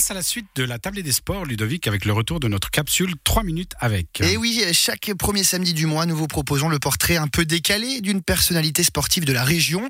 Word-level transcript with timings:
Place 0.00 0.10
à 0.12 0.14
la 0.14 0.22
suite 0.22 0.46
de 0.54 0.64
la 0.64 0.78
table 0.78 1.02
des 1.02 1.12
sports, 1.12 1.44
Ludovic, 1.44 1.86
avec 1.86 2.06
le 2.06 2.14
retour 2.14 2.40
de 2.40 2.48
notre 2.48 2.70
capsule 2.70 3.12
3 3.22 3.42
minutes 3.42 3.72
avec. 3.80 4.22
Et 4.22 4.38
oui, 4.38 4.64
chaque 4.72 5.12
premier 5.18 5.44
samedi 5.44 5.74
du 5.74 5.84
mois, 5.84 6.06
nous 6.06 6.16
vous 6.16 6.26
proposons 6.26 6.70
le 6.70 6.78
portrait 6.78 7.16
un 7.16 7.26
peu 7.26 7.44
décalé 7.44 8.00
d'une 8.00 8.22
personnalité 8.22 8.82
sportive 8.82 9.26
de 9.26 9.32
la 9.34 9.44
région. 9.44 9.86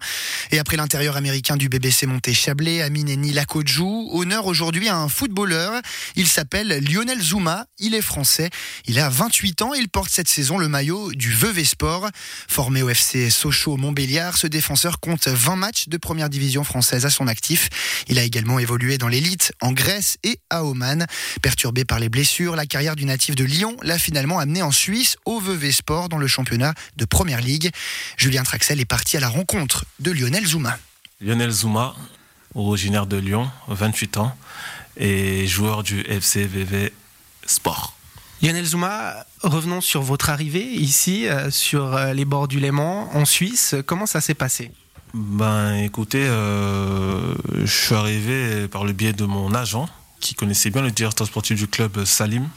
Et 0.50 0.58
après 0.58 0.76
l'intérieur 0.76 1.16
américain 1.16 1.56
du 1.56 1.68
BBC 1.68 2.06
Monté 2.06 2.34
Chablais, 2.34 2.82
Amineni 2.82 3.32
Lakodjou, 3.32 4.08
honneur 4.12 4.46
aujourd'hui 4.46 4.88
à 4.88 4.96
un 4.96 5.08
footballeur. 5.08 5.80
Il 6.16 6.26
s'appelle 6.26 6.82
Lionel 6.90 7.22
Zouma, 7.22 7.66
il 7.78 7.94
est 7.94 8.02
français. 8.02 8.50
Il 8.86 8.98
a 8.98 9.08
28 9.10 9.62
ans 9.62 9.74
et 9.74 9.78
il 9.78 9.88
porte 9.88 10.10
cette 10.10 10.28
saison 10.28 10.58
le 10.58 10.66
maillot 10.66 11.12
du 11.12 11.30
Vevey 11.30 11.64
Sport. 11.64 12.08
Formé 12.48 12.82
au 12.82 12.88
FC 12.88 13.30
Sochaux-Montbéliard, 13.30 14.36
ce 14.36 14.48
défenseur 14.48 14.98
compte 14.98 15.28
20 15.28 15.54
matchs 15.54 15.88
de 15.88 15.98
première 15.98 16.30
division 16.30 16.64
française 16.64 17.06
à 17.06 17.10
son 17.10 17.28
actif. 17.28 17.68
Il 18.08 18.18
a 18.18 18.24
également 18.24 18.58
évolué 18.58 18.98
dans 18.98 19.08
l'élite 19.08 19.52
en 19.60 19.70
Grèce 19.70 19.99
et 20.22 20.38
à 20.50 20.64
Oman. 20.64 21.06
Perturbé 21.42 21.84
par 21.84 21.98
les 21.98 22.08
blessures, 22.08 22.56
la 22.56 22.66
carrière 22.66 22.96
du 22.96 23.04
natif 23.04 23.34
de 23.34 23.44
Lyon 23.44 23.76
l'a 23.82 23.98
finalement 23.98 24.38
amené 24.38 24.62
en 24.62 24.70
Suisse 24.70 25.16
au 25.24 25.40
Vevey 25.40 25.72
Sport 25.72 26.08
dans 26.08 26.18
le 26.18 26.26
championnat 26.26 26.74
de 26.96 27.04
Première 27.04 27.40
Ligue. 27.40 27.70
Julien 28.16 28.42
Traxel 28.42 28.80
est 28.80 28.84
parti 28.84 29.16
à 29.16 29.20
la 29.20 29.28
rencontre 29.28 29.84
de 29.98 30.10
Lionel 30.10 30.46
Zouma. 30.46 30.78
Lionel 31.20 31.50
Zouma, 31.50 31.94
originaire 32.54 33.06
de 33.06 33.16
Lyon, 33.16 33.50
28 33.68 34.16
ans, 34.16 34.36
et 34.96 35.46
joueur 35.46 35.82
du 35.82 36.00
FC 36.00 36.44
Vevey 36.44 36.92
Sport. 37.46 37.94
Lionel 38.42 38.64
Zouma, 38.64 39.26
revenons 39.42 39.80
sur 39.82 40.00
votre 40.00 40.30
arrivée 40.30 40.64
ici, 40.64 41.28
euh, 41.28 41.50
sur 41.50 41.94
euh, 41.94 42.14
les 42.14 42.24
bords 42.24 42.48
du 42.48 42.58
Léman, 42.58 43.14
en 43.14 43.26
Suisse. 43.26 43.74
Comment 43.86 44.06
ça 44.06 44.22
s'est 44.22 44.34
passé? 44.34 44.70
Ben 45.12 45.74
écoutez, 45.74 46.24
euh, 46.24 47.34
je 47.64 47.66
suis 47.66 47.94
arrivé 47.94 48.68
par 48.68 48.84
le 48.84 48.92
biais 48.92 49.12
de 49.12 49.24
mon 49.24 49.54
agent 49.54 49.88
qui 50.20 50.34
connaissait 50.34 50.70
bien 50.70 50.82
le 50.82 50.90
directeur 50.90 51.26
sportif 51.26 51.58
du 51.58 51.66
club 51.66 52.04
Salim 52.04 52.48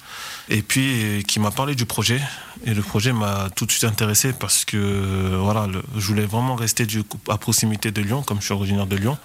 et 0.49 0.61
puis 0.61 1.23
qui 1.27 1.39
m'a 1.39 1.49
parlé 1.49 1.75
du 1.75 1.85
projet 1.85 2.21
et 2.65 2.73
le 2.73 2.81
projet 2.81 3.13
m'a 3.13 3.49
tout 3.55 3.65
de 3.65 3.71
suite 3.71 3.85
intéressé 3.85 4.33
parce 4.33 4.65
que 4.65 5.37
voilà, 5.37 5.67
je 5.95 6.05
voulais 6.05 6.25
vraiment 6.25 6.55
rester 6.55 6.85
à 7.29 7.37
proximité 7.37 7.91
de 7.91 8.01
Lyon 8.01 8.21
comme 8.21 8.39
je 8.39 8.45
suis 8.45 8.53
originaire 8.53 8.85
de 8.85 8.97
Lyon 8.97 9.17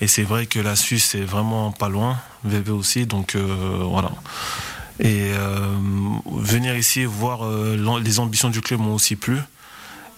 et 0.00 0.08
c'est 0.08 0.24
vrai 0.24 0.46
que 0.46 0.58
la 0.58 0.76
Suisse 0.76 1.14
est 1.14 1.24
vraiment 1.24 1.72
pas 1.72 1.88
loin, 1.88 2.18
VV 2.44 2.72
aussi 2.72 3.06
donc 3.06 3.34
euh, 3.34 3.82
voilà. 3.84 4.10
Et 5.00 5.30
euh, 5.32 5.76
venir 6.26 6.76
ici 6.76 7.04
voir 7.04 7.48
les 7.98 8.18
ambitions 8.18 8.50
du 8.50 8.60
club 8.60 8.80
m'ont 8.80 8.94
aussi 8.94 9.14
plu. 9.14 9.38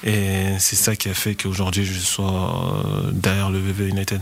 Et 0.05 0.55
c'est 0.59 0.77
ça 0.77 0.97
qui 0.97 1.09
a 1.09 1.15
fait 1.15 1.35
qu'aujourd'hui 1.35 1.85
je 1.85 1.99
sois 1.99 2.85
euh, 2.87 3.11
derrière 3.13 3.51
le 3.51 3.59
VV 3.59 3.89
United. 3.89 4.21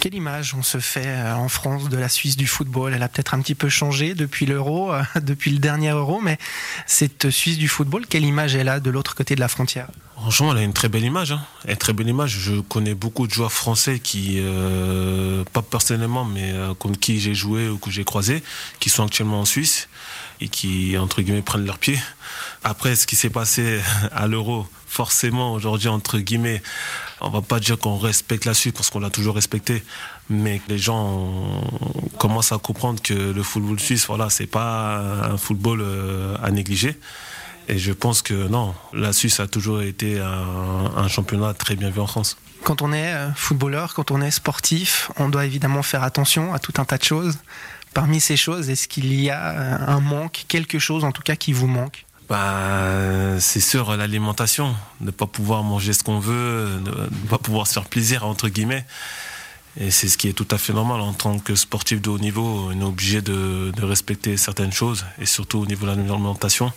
Quelle 0.00 0.14
image 0.14 0.54
on 0.54 0.62
se 0.62 0.78
fait 0.78 1.06
euh, 1.06 1.34
en 1.34 1.50
France 1.50 1.90
de 1.90 1.98
la 1.98 2.08
Suisse 2.08 2.36
du 2.36 2.46
football? 2.46 2.94
Elle 2.94 3.02
a 3.02 3.08
peut-être 3.08 3.34
un 3.34 3.42
petit 3.42 3.54
peu 3.54 3.68
changé 3.68 4.14
depuis 4.14 4.46
l'euro, 4.46 4.92
euh, 4.94 5.02
depuis 5.20 5.50
le 5.50 5.58
dernier 5.58 5.90
euro, 5.90 6.20
mais 6.22 6.38
cette 6.86 7.28
Suisse 7.28 7.58
du 7.58 7.68
football, 7.68 8.06
quelle 8.06 8.24
image 8.24 8.54
elle 8.54 8.70
a 8.70 8.80
de 8.80 8.90
l'autre 8.90 9.14
côté 9.14 9.34
de 9.34 9.40
la 9.40 9.48
frontière? 9.48 9.88
Franchement, 10.20 10.52
elle 10.52 10.58
a 10.58 10.62
une 10.62 10.72
très 10.72 10.88
belle 10.88 11.04
image. 11.04 11.32
Hein. 11.32 11.40
Une 11.66 11.76
très 11.76 11.92
belle 11.92 12.08
image. 12.08 12.30
Je 12.38 12.60
connais 12.60 12.94
beaucoup 12.94 13.26
de 13.26 13.32
joueurs 13.32 13.52
français 13.52 14.00
qui, 14.00 14.40
pas 15.52 15.62
personnellement, 15.62 16.24
mais 16.24 16.54
comme 16.78 16.96
qui 16.96 17.20
j'ai 17.20 17.34
joué 17.34 17.68
ou 17.68 17.78
que 17.78 17.90
j'ai 17.90 18.04
croisé, 18.04 18.42
qui 18.80 18.90
sont 18.90 19.04
actuellement 19.04 19.40
en 19.40 19.44
Suisse 19.44 19.88
et 20.40 20.48
qui, 20.48 20.96
entre 20.98 21.22
guillemets, 21.22 21.42
prennent 21.42 21.64
leurs 21.64 21.78
pieds. 21.78 21.98
Après, 22.64 22.96
ce 22.96 23.06
qui 23.06 23.16
s'est 23.16 23.30
passé 23.30 23.80
à 24.12 24.26
l'euro, 24.26 24.66
forcément, 24.86 25.52
aujourd'hui, 25.52 25.88
entre 25.88 26.18
guillemets, 26.18 26.62
on 27.20 27.30
va 27.30 27.42
pas 27.42 27.60
dire 27.60 27.78
qu'on 27.78 27.96
respecte 27.98 28.44
la 28.44 28.54
Suisse 28.54 28.72
parce 28.72 28.90
qu'on 28.90 29.00
l'a 29.00 29.10
toujours 29.10 29.34
respecté, 29.34 29.82
mais 30.28 30.60
les 30.68 30.78
gens 30.78 31.62
commencent 32.18 32.52
à 32.52 32.58
comprendre 32.58 33.00
que 33.02 33.14
le 33.14 33.42
football 33.42 33.78
suisse, 33.78 34.06
voilà, 34.06 34.30
c'est 34.30 34.46
pas 34.46 34.98
un 35.30 35.36
football 35.36 35.80
euh, 35.82 36.36
à 36.42 36.50
négliger. 36.50 36.98
Et 37.70 37.78
je 37.78 37.92
pense 37.92 38.20
que 38.20 38.48
non, 38.48 38.74
la 38.92 39.12
Suisse 39.12 39.38
a 39.38 39.46
toujours 39.46 39.80
été 39.80 40.18
un, 40.18 40.90
un 40.96 41.06
championnat 41.06 41.54
très 41.54 41.76
bien 41.76 41.88
vu 41.88 42.00
en 42.00 42.08
France. 42.08 42.36
Quand 42.64 42.82
on 42.82 42.92
est 42.92 43.14
euh, 43.14 43.30
footballeur, 43.36 43.94
quand 43.94 44.10
on 44.10 44.20
est 44.20 44.32
sportif, 44.32 45.10
on 45.16 45.28
doit 45.28 45.46
évidemment 45.46 45.84
faire 45.84 46.02
attention 46.02 46.52
à 46.52 46.58
tout 46.58 46.74
un 46.78 46.84
tas 46.84 46.98
de 46.98 47.04
choses. 47.04 47.38
Parmi 47.94 48.20
ces 48.20 48.36
choses, 48.36 48.70
est-ce 48.70 48.88
qu'il 48.88 49.14
y 49.14 49.30
a 49.30 49.50
euh, 49.50 49.76
un 49.86 50.00
manque, 50.00 50.46
quelque 50.48 50.80
chose 50.80 51.04
en 51.04 51.12
tout 51.12 51.22
cas 51.22 51.36
qui 51.36 51.52
vous 51.52 51.68
manque? 51.68 52.06
Bah, 52.28 53.38
c'est 53.38 53.60
sûr, 53.60 53.96
l'alimentation, 53.96 54.74
ne 55.00 55.12
pas 55.12 55.26
pouvoir 55.26 55.62
manger 55.62 55.92
ce 55.92 56.02
qu'on 56.02 56.18
veut, 56.18 56.68
ne 56.84 57.28
pas 57.28 57.38
pouvoir 57.38 57.68
se 57.68 57.74
faire 57.74 57.86
plaisir, 57.86 58.26
entre 58.26 58.48
guillemets. 58.48 58.84
Et 59.76 59.92
c'est 59.92 60.08
ce 60.08 60.18
qui 60.18 60.28
est 60.28 60.32
tout 60.32 60.48
à 60.50 60.58
fait 60.58 60.72
normal 60.72 61.00
en 61.00 61.12
tant 61.12 61.38
que 61.38 61.54
sportif 61.54 62.02
de 62.02 62.10
haut 62.10 62.18
niveau. 62.18 62.68
On 62.72 62.80
est 62.80 62.84
obligé 62.84 63.22
de, 63.22 63.72
de 63.74 63.84
respecter 63.84 64.36
certaines 64.36 64.72
choses, 64.72 65.04
et 65.20 65.26
surtout 65.26 65.58
au 65.60 65.66
niveau 65.66 65.86
de 65.86 65.92
l'alimentation, 65.92 66.72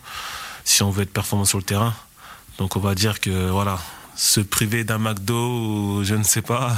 si 0.63 0.83
on 0.83 0.89
veut 0.89 1.03
être 1.03 1.13
performant 1.13 1.45
sur 1.45 1.57
le 1.57 1.63
terrain. 1.63 1.93
Donc 2.57 2.75
on 2.75 2.79
va 2.79 2.95
dire 2.95 3.19
que 3.19 3.49
voilà, 3.49 3.79
se 4.15 4.39
priver 4.39 4.83
d'un 4.83 4.99
McDo 4.99 5.99
ou 5.99 6.03
je 6.03 6.15
ne 6.15 6.23
sais 6.23 6.41
pas. 6.41 6.77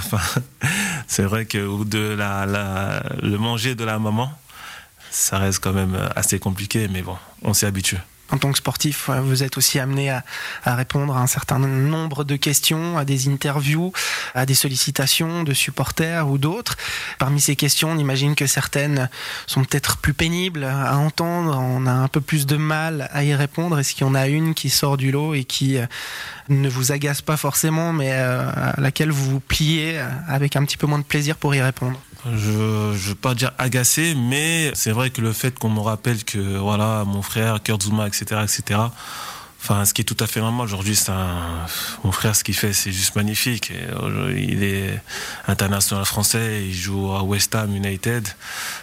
c'est 1.07 1.23
vrai 1.23 1.45
que 1.45 1.65
ou 1.65 1.85
de 1.85 2.15
la, 2.17 2.45
la, 2.45 3.03
le 3.21 3.37
manger 3.37 3.75
de 3.75 3.83
la 3.83 3.99
maman, 3.99 4.31
ça 5.11 5.37
reste 5.37 5.59
quand 5.59 5.73
même 5.73 5.97
assez 6.15 6.39
compliqué, 6.39 6.87
mais 6.87 7.01
bon, 7.01 7.17
on 7.41 7.53
s'est 7.53 7.67
habitué 7.67 7.97
en 8.31 8.37
tant 8.37 8.51
que 8.51 8.57
sportif, 8.57 9.09
vous 9.09 9.43
êtes 9.43 9.57
aussi 9.57 9.79
amené 9.79 10.09
à, 10.09 10.23
répondre 10.65 11.15
à 11.15 11.21
un 11.21 11.27
certain 11.27 11.59
nombre 11.59 12.23
de 12.23 12.35
questions, 12.35 12.97
à 12.97 13.05
des 13.05 13.27
interviews, 13.27 13.93
à 14.33 14.45
des 14.45 14.55
sollicitations 14.55 15.43
de 15.43 15.53
supporters 15.53 16.27
ou 16.27 16.37
d'autres. 16.37 16.75
Parmi 17.19 17.39
ces 17.39 17.55
questions, 17.55 17.91
on 17.91 17.97
imagine 17.97 18.35
que 18.35 18.47
certaines 18.47 19.09
sont 19.45 19.63
peut-être 19.63 19.97
plus 19.97 20.13
pénibles 20.13 20.63
à 20.63 20.97
entendre, 20.97 21.57
on 21.59 21.85
a 21.85 21.91
un 21.91 22.07
peu 22.07 22.21
plus 22.21 22.45
de 22.45 22.57
mal 22.57 23.09
à 23.13 23.23
y 23.23 23.35
répondre. 23.35 23.77
Est-ce 23.77 23.93
qu'il 23.93 24.07
y 24.07 24.09
en 24.09 24.15
a 24.15 24.27
une 24.27 24.53
qui 24.55 24.69
sort 24.69 24.97
du 24.97 25.11
lot 25.11 25.35
et 25.35 25.43
qui 25.43 25.77
euh, 25.77 25.85
ne 26.49 26.67
vous 26.67 26.91
agace 26.91 27.21
pas 27.21 27.37
forcément, 27.37 27.93
mais 27.93 28.11
euh, 28.11 28.49
à 28.55 28.79
laquelle 28.79 29.11
vous 29.11 29.31
vous 29.31 29.39
pliez 29.39 29.99
avec 30.27 30.55
un 30.55 30.65
petit 30.65 30.77
peu 30.77 30.87
moins 30.87 30.99
de 30.99 31.03
plaisir 31.03 31.35
pour 31.35 31.53
y 31.53 31.61
répondre? 31.61 31.99
Je 32.33 32.49
ne 32.49 32.93
veux 32.93 33.15
pas 33.15 33.35
dire 33.35 33.51
agacé, 33.57 34.15
mais 34.15 34.71
c'est 34.73 34.91
vrai 34.91 35.11
que 35.11 35.21
le 35.21 35.31
fait 35.31 35.57
qu'on 35.57 35.69
me 35.69 35.79
rappelle 35.79 36.23
que 36.23 36.57
voilà 36.57 37.03
mon 37.05 37.21
frère, 37.21 37.61
Kurt 37.61 37.83
Zuma, 37.83 38.07
etc., 38.07 38.41
etc. 38.43 38.79
Enfin, 39.61 39.83
ce 39.85 39.93
qui 39.95 40.01
est 40.01 40.05
tout 40.05 40.17
à 40.23 40.27
fait 40.27 40.41
normal 40.41 40.65
aujourd'hui, 40.65 40.95
c'est 40.95 41.11
mon 42.03 42.11
frère, 42.11 42.35
ce 42.35 42.43
qu'il 42.43 42.53
fait, 42.53 42.71
c'est 42.71 42.91
juste 42.91 43.15
magnifique. 43.15 43.71
Il 44.37 44.63
est 44.63 45.01
international 45.47 46.05
français, 46.05 46.65
il 46.67 46.73
joue 46.73 47.11
à 47.11 47.23
West 47.23 47.55
Ham 47.55 47.75
United 47.75 48.27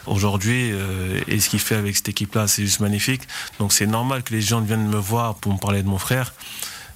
aujourd'hui, 0.07 0.71
euh, 0.73 1.21
et 1.29 1.39
ce 1.39 1.49
qu'il 1.51 1.61
fait 1.61 1.77
avec 1.77 1.97
cette 1.97 2.09
équipe-là, 2.09 2.49
c'est 2.49 2.63
juste 2.63 2.81
magnifique. 2.81 3.23
Donc 3.61 3.73
c'est 3.73 3.87
normal 3.87 4.25
que 4.25 4.35
les 4.35 4.41
gens 4.41 4.61
viennent 4.61 4.89
me 4.89 4.99
voir 4.99 5.37
pour 5.37 5.53
me 5.53 5.59
parler 5.59 5.85
de 5.85 5.89
mon 5.89 5.99
frère. 5.99 6.33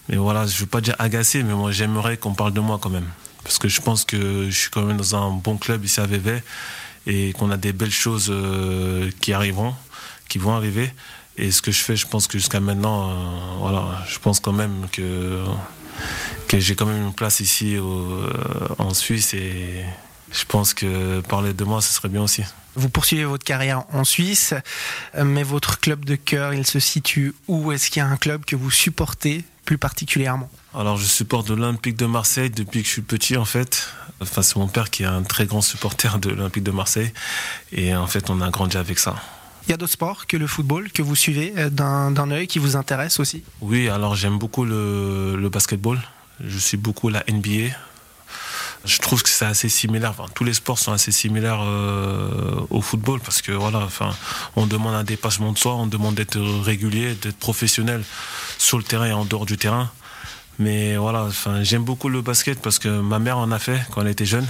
Mais 0.09 0.17
voilà, 0.17 0.47
je 0.47 0.59
veux 0.59 0.67
pas 0.67 0.81
dire 0.81 0.97
agacé, 0.99 1.45
mais 1.45 1.55
moi 1.55 1.71
j'aimerais 1.71 2.17
qu'on 2.17 2.35
parle 2.35 2.53
de 2.53 2.61
moi 2.61 2.79
quand 2.81 2.91
même 2.91 3.09
parce 3.47 3.59
que 3.59 3.69
je 3.69 3.81
pense 3.81 4.05
que 4.05 4.51
je 4.51 4.59
suis 4.59 4.71
quand 4.71 4.83
même 4.83 4.97
dans 4.97 5.15
un 5.15 5.31
bon 5.31 5.57
club 5.57 5.85
ici 5.85 6.01
à 6.01 6.07
Vevey 6.07 6.43
et 7.07 7.33
qu'on 7.35 7.53
a 7.53 7.57
des 7.57 7.73
belles 7.73 7.93
choses 7.93 8.27
euh, 8.29 9.09
qui 9.21 9.33
arriveront, 9.33 9.73
qui 10.29 10.39
vont 10.39 10.53
arriver. 10.53 10.93
Et 11.37 11.53
ce 11.53 11.63
que 11.63 11.71
je 11.71 11.81
fais, 11.81 11.95
je 11.95 12.09
pense 12.09 12.27
que 12.27 12.39
jusqu'à 12.39 12.59
maintenant, 12.59 13.09
euh, 13.09 13.15
voilà, 13.61 14.03
je 14.09 14.19
pense 14.19 14.41
quand 14.41 14.53
même 14.53 14.89
que, 14.91 15.45
que 16.49 16.59
j'ai 16.59 16.75
quand 16.75 16.87
même 16.87 17.01
une 17.01 17.13
place 17.13 17.39
ici 17.39 17.77
euh, 17.77 18.27
en 18.79 18.93
Suisse 18.93 19.33
et 19.33 19.85
je 20.33 20.45
pense 20.45 20.75
que 20.75 21.21
parler 21.21 21.53
de 21.53 21.65
moi, 21.65 21.81
ce 21.81 21.93
serait 21.93 22.09
bien 22.09 22.23
aussi. 22.23 22.43
Vous 22.75 22.91
poursuivez 22.91 23.25
votre 23.25 23.45
carrière 23.45 23.85
en 23.93 24.05
Suisse, 24.05 24.53
mais 25.17 25.43
votre 25.43 25.81
club 25.81 26.05
de 26.05 26.15
cœur, 26.15 26.53
il 26.53 26.67
se 26.67 26.79
situe 26.79 27.35
où? 27.49 27.73
Est-ce 27.73 27.91
qu'il 27.91 28.01
y 28.01 28.03
a 28.03 28.09
un 28.09 28.19
club 28.19 28.45
que 28.45 28.55
vous 28.55 28.71
supportez 28.71 29.45
plus 29.65 29.79
particulièrement? 29.79 30.51
Alors, 30.75 30.99
je 30.99 31.07
supporte 31.07 31.49
l'Olympique 31.49 31.97
de 31.97 32.05
Marseille 32.05 32.51
depuis 32.51 32.83
que 32.83 32.87
je 32.87 32.93
suis 32.93 33.03
petit, 33.03 33.39
en 33.39 33.47
fait. 33.47 33.89
Enfin, 34.21 34.43
c'est 34.43 34.57
mon 34.57 34.69
père 34.69 34.91
qui 34.91 35.05
est 35.05 35.07
un 35.07 35.23
très 35.23 35.47
grand 35.47 35.63
supporter 35.63 36.19
de 36.19 36.31
l'Olympique 36.31 36.65
de 36.65 36.71
Marseille. 36.71 37.13
Et 37.73 37.95
en 37.97 38.07
fait, 38.07 38.29
on 38.29 38.43
a 38.43 38.51
grandi 38.51 38.77
avec 38.77 38.99
ça. 38.99 39.17
Il 39.67 39.71
y 39.71 39.75
a 39.75 39.77
d'autres 39.77 39.93
sports 39.93 40.27
que 40.27 40.37
le 40.37 40.47
football 40.47 40.93
que 40.93 41.03
vous 41.03 41.17
suivez 41.17 41.53
euh, 41.57 41.71
d'un 41.71 42.31
œil 42.31 42.47
qui 42.47 42.59
vous 42.59 42.77
intéresse 42.77 43.19
aussi? 43.19 43.43
Oui, 43.61 43.89
alors 43.89 44.15
j'aime 44.15 44.39
beaucoup 44.39 44.65
le, 44.65 45.37
le, 45.37 45.49
basketball. 45.49 45.99
Je 46.41 46.59
suis 46.59 46.77
beaucoup 46.77 47.09
la 47.09 47.25
NBA. 47.29 47.75
Je 48.87 48.99
trouve 49.01 49.23
que 49.23 49.29
c'est 49.29 49.45
assez 49.45 49.69
similaire. 49.69 50.15
Tous 50.35 50.45
les 50.45 50.55
sports 50.55 50.79
sont 50.79 50.93
assez 50.93 51.13
similaires 51.13 51.61
euh, 51.63 52.61
au 52.71 52.81
football 52.81 53.21
parce 53.21 53.43
que 53.43 53.53
voilà, 53.53 53.81
enfin, 53.81 54.11
on 54.55 54.67
demande 54.67 54.95
un 54.95 55.05
dépassement 55.05 55.53
de 55.53 55.59
soi, 55.59 55.75
on 55.75 55.87
demande 55.87 56.15
d'être 56.15 56.39
régulier, 56.63 57.15
d'être 57.15 57.37
professionnel 57.37 58.05
sur 58.59 58.79
le 58.79 58.85
terrain 58.85 59.07
et 59.07 59.13
en 59.13 59.25
dehors 59.25 59.45
du 59.45 59.59
terrain. 59.59 59.91
Mais 60.59 60.97
voilà, 60.97 61.25
enfin, 61.25 61.63
j'aime 61.63 61.85
beaucoup 61.85 62.09
le 62.09 62.23
basket 62.23 62.61
parce 62.63 62.79
que 62.79 62.89
ma 62.89 63.19
mère 63.19 63.39
en 63.39 63.51
a 63.51 63.59
fait 63.59 63.81
quand 63.93 64.03
elle 64.03 64.09
était 64.09 64.25
jeune. 64.25 64.47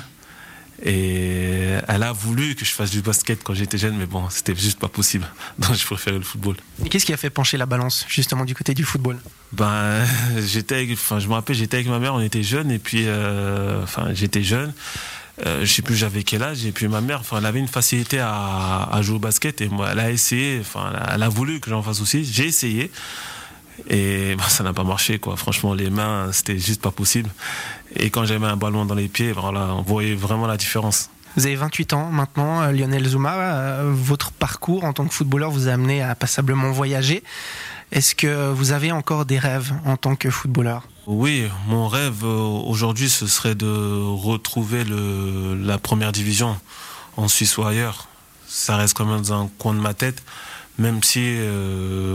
Et 0.85 1.71
elle 1.89 2.03
a 2.03 2.13
voulu 2.13 2.55
que 2.55 2.65
je 2.65 2.73
fasse 2.73 2.91
du 2.91 3.01
basket 3.01 3.43
quand 3.43 3.55
j'étais 3.55 3.79
jeune, 3.79 3.97
mais 3.97 4.07
bon, 4.07 4.29
c'était 4.29 4.55
juste 4.55 4.79
pas 4.79 4.89
possible. 4.89 5.27
Donc 5.59 5.75
je 5.75 5.85
préférais 5.85 6.19
le 6.19 6.25
football. 6.25 6.57
Et 6.85 6.89
qu'est-ce 6.89 7.07
qui 7.07 7.13
a 7.13 7.17
fait 7.17 7.31
pencher 7.31 7.57
la 7.57 7.67
balance 7.67 8.05
justement 8.09 8.45
du 8.45 8.55
côté 8.55 8.75
du 8.75 8.85
football? 8.85 9.19
Ben, 9.53 10.05
j'étais, 10.39 10.87
enfin, 10.93 11.19
je 11.19 11.29
me 11.29 11.33
rappelle, 11.33 11.57
j'étais 11.57 11.79
avec 11.79 11.89
ma 11.89 11.99
mère, 11.99 12.15
on 12.15 12.21
était 12.21 12.43
jeunes, 12.43 12.71
et 12.71 12.79
puis, 12.79 13.05
euh, 13.07 13.83
enfin, 13.83 14.13
j'étais 14.13 14.43
jeune. 14.43 14.73
euh, 15.45 15.65
je 15.65 15.73
sais 15.73 15.83
plus 15.83 15.97
j'avais 15.97 16.23
quel 16.23 16.43
âge 16.43 16.65
et 16.65 16.73
puis 16.73 16.89
ma 16.89 17.03
mère 17.03 17.21
enfin 17.21 17.37
elle 17.39 17.47
avait 17.47 17.59
une 17.59 17.69
facilité 17.69 18.19
à, 18.21 18.99
jouer 19.03 19.17
au 19.17 19.19
basket 19.19 19.61
et 19.61 19.69
moi 19.69 19.91
elle 19.93 20.01
a 20.01 20.11
essayé 20.11 20.61
enfin 20.63 20.93
elle 21.13 21.23
a 21.23 21.29
voulu 21.29 21.61
que 21.61 21.69
j'en 21.69 21.83
fasse 21.83 22.01
aussi 22.01 22.25
j'ai 22.25 22.47
essayé 22.47 22.91
et 23.89 24.35
bah, 24.37 24.49
ça 24.49 24.65
n'a 24.65 24.73
pas 24.73 24.85
marché 24.85 25.19
quoi 25.19 25.37
franchement 25.37 25.75
les 25.75 25.91
mains 25.91 26.31
c'était 26.33 26.59
juste 26.59 26.81
pas 26.81 26.91
possible 26.91 27.31
et 27.95 28.11
quand 28.11 28.25
j'avais 28.25 28.47
un 28.47 28.57
ballon 28.57 28.85
dans 28.85 28.95
les 28.95 29.09
pieds 29.09 29.33
voilà 29.33 29.75
on 29.75 29.83
voyait 29.83 30.15
vraiment 30.15 30.47
la 30.47 30.57
différence 30.57 31.11
vous 31.37 31.45
avez 31.45 31.57
28 31.57 31.93
ans 31.93 32.11
maintenant, 32.11 32.63
euh, 32.63 32.73
Lionel 32.73 33.07
Zuma. 33.07 33.35
Euh, 33.35 33.93
votre 33.95 34.33
parcours 34.33 34.85
en 34.85 34.95
tant 34.95 35.05
que 35.07 35.13
footballeur 35.13 35.51
vous 35.51 35.69
a 35.69 35.73
amené 35.73 36.03
à 36.03 36.15
passablement 36.15 36.71
voyager. 36.71 37.23
Est-ce 37.93 38.15
que 38.15 38.51
vous 38.53 38.73
avez 38.73 38.91
encore 38.91 39.27
des 39.27 39.39
rêves 39.39 39.73
en 39.85 39.99
tant 39.99 40.17
que 40.17 40.31
footballeur? 40.31 40.89
Oui, 41.07 41.47
mon 41.69 41.89
rêve 41.89 42.25
euh, 42.25 42.39
aujourd'hui, 42.39 43.11
ce 43.11 43.27
serait 43.27 43.55
de 43.55 43.67
retrouver 43.67 44.85
le, 44.85 45.55
la 45.63 45.77
première 45.77 46.11
division 46.11 46.59
en 47.19 47.29
Suisse 47.29 47.59
ou 47.59 47.65
ailleurs. 47.65 48.09
Ça 48.49 48.77
reste 48.77 48.97
quand 48.97 49.05
même 49.05 49.21
dans 49.21 49.43
un 49.43 49.51
coin 49.59 49.75
de 49.75 49.81
ma 49.81 49.93
tête, 49.93 50.23
même 50.79 51.03
si 51.03 51.37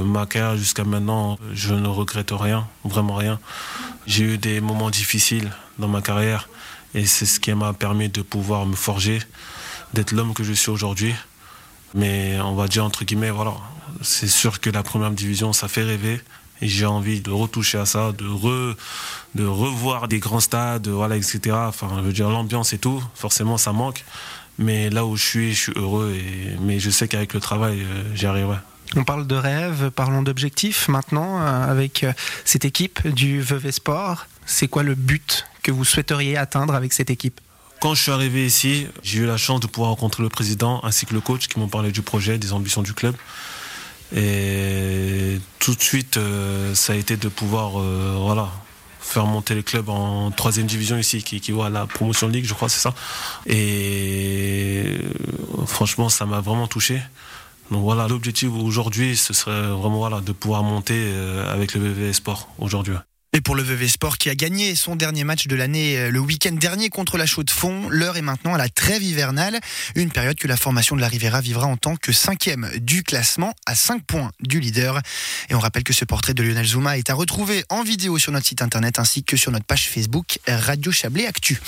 ma 0.05 0.25
carrière 0.25 0.57
jusqu'à 0.57 0.83
maintenant, 0.83 1.37
je 1.53 1.73
ne 1.73 1.87
regrette 1.87 2.31
rien, 2.31 2.67
vraiment 2.83 3.15
rien. 3.15 3.39
J'ai 4.07 4.23
eu 4.23 4.37
des 4.37 4.61
moments 4.61 4.89
difficiles 4.89 5.51
dans 5.79 5.87
ma 5.87 6.01
carrière 6.01 6.47
et 6.93 7.05
c'est 7.05 7.25
ce 7.25 7.39
qui 7.39 7.53
m'a 7.53 7.73
permis 7.73 8.09
de 8.09 8.21
pouvoir 8.21 8.65
me 8.65 8.75
forger, 8.75 9.19
d'être 9.93 10.11
l'homme 10.11 10.33
que 10.33 10.43
je 10.43 10.53
suis 10.53 10.69
aujourd'hui. 10.69 11.13
Mais 11.93 12.39
on 12.41 12.55
va 12.55 12.67
dire 12.67 12.85
entre 12.85 13.03
guillemets, 13.03 13.31
voilà, 13.31 13.53
c'est 14.01 14.27
sûr 14.27 14.59
que 14.59 14.69
la 14.69 14.83
première 14.83 15.11
division, 15.11 15.53
ça 15.53 15.67
fait 15.67 15.83
rêver. 15.83 16.21
Et 16.63 16.67
j'ai 16.67 16.85
envie 16.85 17.21
de 17.21 17.31
retoucher 17.31 17.79
à 17.79 17.87
ça, 17.87 18.11
de, 18.11 18.27
re, 18.27 18.75
de 19.33 19.45
revoir 19.45 20.07
des 20.07 20.19
grands 20.19 20.39
stades, 20.39 20.87
voilà, 20.87 21.17
etc. 21.17 21.39
Enfin, 21.53 21.89
je 21.97 22.01
veux 22.01 22.13
dire, 22.13 22.29
l'ambiance 22.29 22.71
et 22.73 22.77
tout, 22.77 23.03
forcément, 23.15 23.57
ça 23.57 23.73
manque. 23.73 24.05
Mais 24.61 24.91
là 24.91 25.05
où 25.05 25.17
je 25.17 25.25
suis, 25.25 25.53
je 25.53 25.59
suis 25.59 25.73
heureux. 25.75 26.15
Et, 26.15 26.55
mais 26.61 26.79
je 26.79 26.89
sais 26.89 27.07
qu'avec 27.07 27.33
le 27.33 27.39
travail, 27.39 27.81
euh, 27.81 28.03
j'y 28.15 28.27
arriverai. 28.27 28.57
On 28.95 29.03
parle 29.03 29.25
de 29.25 29.35
rêve, 29.35 29.89
parlons 29.89 30.21
d'objectifs 30.21 30.87
maintenant 30.87 31.41
euh, 31.41 31.71
avec 31.71 32.03
euh, 32.03 32.13
cette 32.45 32.65
équipe 32.65 33.07
du 33.07 33.41
Vevey 33.41 33.71
Sport. 33.71 34.27
C'est 34.45 34.67
quoi 34.67 34.83
le 34.83 34.95
but 34.95 35.45
que 35.63 35.71
vous 35.71 35.85
souhaiteriez 35.85 36.37
atteindre 36.37 36.75
avec 36.75 36.93
cette 36.93 37.09
équipe? 37.09 37.39
Quand 37.81 37.95
je 37.95 38.03
suis 38.03 38.11
arrivé 38.11 38.45
ici, 38.45 38.87
j'ai 39.01 39.19
eu 39.19 39.25
la 39.25 39.37
chance 39.37 39.59
de 39.61 39.67
pouvoir 39.67 39.89
rencontrer 39.91 40.21
le 40.21 40.29
président 40.29 40.81
ainsi 40.83 41.07
que 41.07 41.15
le 41.15 41.21
coach 41.21 41.47
qui 41.47 41.57
m'ont 41.57 41.67
parlé 41.69 41.91
du 41.91 42.03
projet, 42.03 42.37
des 42.37 42.53
ambitions 42.53 42.83
du 42.83 42.93
club. 42.93 43.15
Et 44.15 45.39
tout 45.57 45.73
de 45.73 45.81
suite, 45.81 46.19
ça 46.75 46.93
a 46.93 46.95
été 46.95 47.17
de 47.17 47.27
pouvoir 47.27 47.71
voilà, 47.71 48.51
faire 49.01 49.25
monter 49.25 49.55
le 49.55 49.61
club 49.61 49.89
en 49.89 50.31
troisième 50.31 50.67
division 50.67 50.97
ici, 50.97 51.23
qui 51.23 51.37
équivaut 51.37 51.63
à 51.63 51.69
la 51.69 51.85
promotion 51.85 52.27
de 52.27 52.33
ligue, 52.33 52.45
je 52.45 52.53
crois, 52.53 52.69
c'est 52.69 52.79
ça. 52.79 52.93
Et 53.47 54.99
franchement, 55.65 56.09
ça 56.09 56.25
m'a 56.25 56.39
vraiment 56.39 56.67
touché. 56.67 57.01
Donc 57.71 57.83
voilà, 57.83 58.07
l'objectif 58.07 58.49
aujourd'hui, 58.51 59.15
ce 59.15 59.33
serait 59.33 59.67
vraiment 59.67 59.99
voilà, 59.99 60.21
de 60.21 60.31
pouvoir 60.31 60.63
monter 60.63 60.95
euh, 60.97 61.51
avec 61.51 61.73
le 61.73 61.81
VV 61.81 62.13
Sport 62.13 62.49
aujourd'hui. 62.59 62.95
Et 63.33 63.39
pour 63.39 63.55
le 63.55 63.63
VV 63.63 63.87
Sport 63.87 64.17
qui 64.17 64.29
a 64.29 64.35
gagné 64.35 64.75
son 64.75 64.97
dernier 64.97 65.23
match 65.23 65.47
de 65.47 65.55
l'année 65.55 65.97
euh, 65.97 66.11
le 66.11 66.19
week-end 66.19 66.51
dernier 66.51 66.89
contre 66.89 67.17
la 67.17 67.25
Chaux 67.25 67.43
de 67.43 67.49
Fonds, 67.49 67.87
l'heure 67.87 68.17
est 68.17 68.21
maintenant 68.21 68.55
à 68.55 68.57
la 68.57 68.67
trêve 68.67 69.01
hivernale, 69.01 69.57
une 69.95 70.11
période 70.11 70.35
que 70.35 70.49
la 70.49 70.57
formation 70.57 70.97
de 70.97 71.01
la 71.01 71.07
Rivera 71.07 71.39
vivra 71.39 71.65
en 71.65 71.77
tant 71.77 71.95
que 71.95 72.11
cinquième 72.11 72.69
du 72.81 73.03
classement 73.03 73.53
à 73.65 73.73
5 73.73 74.03
points 74.03 74.31
du 74.41 74.59
leader. 74.59 74.99
Et 75.49 75.55
on 75.55 75.59
rappelle 75.59 75.85
que 75.85 75.93
ce 75.93 76.03
portrait 76.03 76.33
de 76.33 76.43
Lionel 76.43 76.65
Zuma 76.65 76.97
est 76.97 77.09
à 77.09 77.13
retrouver 77.13 77.63
en 77.69 77.83
vidéo 77.83 78.17
sur 78.17 78.33
notre 78.33 78.47
site 78.47 78.61
internet 78.61 78.99
ainsi 78.99 79.23
que 79.23 79.37
sur 79.37 79.53
notre 79.53 79.65
page 79.65 79.87
Facebook 79.87 80.39
Radio 80.45 80.91
Chablais 80.91 81.25
Actu. 81.25 81.61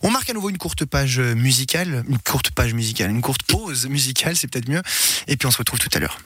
On 0.00 0.10
marque 0.10 0.30
à 0.30 0.32
nouveau 0.32 0.48
une 0.48 0.58
courte 0.58 0.86
page 0.86 1.20
musicale, 1.20 2.02
une 2.08 2.18
courte 2.18 2.50
page 2.50 2.72
musicale, 2.72 3.10
une 3.10 3.20
courte 3.20 3.42
pause 3.42 3.88
musicale, 3.88 4.36
c'est 4.36 4.48
peut-être 4.48 4.70
mieux. 4.70 4.82
Et 5.28 5.36
puis 5.36 5.46
on 5.46 5.50
se 5.50 5.58
retrouve 5.58 5.80
tout 5.80 5.90
à 5.92 5.98
l'heure. 5.98 6.18